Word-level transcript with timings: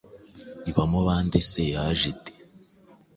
ibamo 0.69 0.99
bande 1.07 1.35
ese 1.43 1.61
yaje 1.73 2.05
ite 2.13 2.33